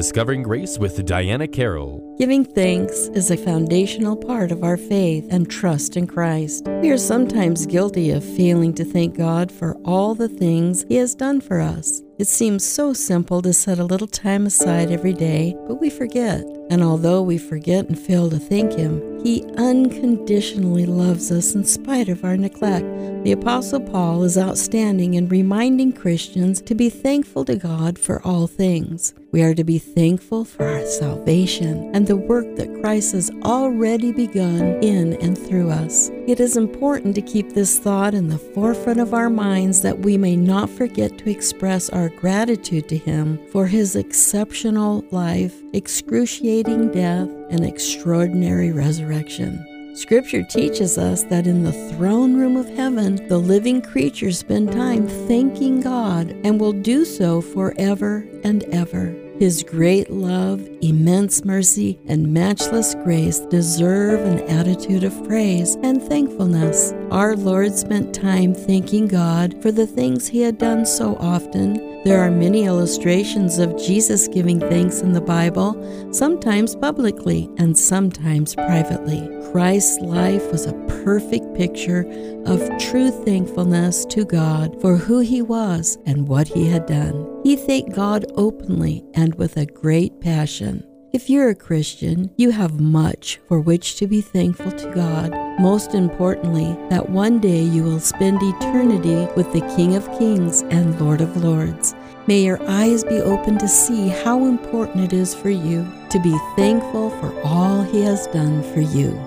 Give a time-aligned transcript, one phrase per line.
[0.00, 2.16] Discovering Grace with Diana Carroll.
[2.18, 6.66] Giving thanks is a foundational part of our faith and trust in Christ.
[6.80, 11.14] We are sometimes guilty of failing to thank God for all the things He has
[11.14, 12.00] done for us.
[12.20, 16.44] It seems so simple to set a little time aside every day, but we forget.
[16.68, 22.10] And although we forget and fail to thank Him, He unconditionally loves us in spite
[22.10, 22.84] of our neglect.
[23.24, 28.46] The Apostle Paul is outstanding in reminding Christians to be thankful to God for all
[28.46, 29.14] things.
[29.32, 34.12] We are to be thankful for our salvation and the work that Christ has already
[34.12, 36.10] begun in and through us.
[36.30, 40.16] It is important to keep this thought in the forefront of our minds that we
[40.16, 47.28] may not forget to express our gratitude to Him for His exceptional life, excruciating death,
[47.50, 49.66] and extraordinary resurrection.
[49.96, 55.08] Scripture teaches us that in the throne room of heaven, the living creatures spend time
[55.26, 59.29] thanking God and will do so forever and ever.
[59.40, 66.92] His great love, immense mercy, and matchless grace deserve an attitude of praise and thankfulness.
[67.10, 72.02] Our Lord spent time thanking God for the things He had done so often.
[72.04, 75.72] There are many illustrations of Jesus giving thanks in the Bible,
[76.12, 79.26] sometimes publicly and sometimes privately.
[79.52, 82.00] Christ's life was a perfect picture
[82.44, 87.39] of true thankfulness to God for who He was and what He had done.
[87.42, 90.84] He thanked God openly and with a great passion.
[91.12, 95.32] If you're a Christian, you have much for which to be thankful to God.
[95.58, 101.00] Most importantly, that one day you will spend eternity with the King of Kings and
[101.00, 101.94] Lord of Lords.
[102.26, 106.38] May your eyes be open to see how important it is for you to be
[106.56, 109.18] thankful for all He has done for you.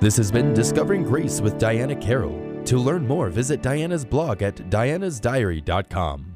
[0.00, 2.62] This has been Discovering Grace with Diana Carroll.
[2.64, 6.33] To learn more, visit Diana's blog at dianasdiary.com.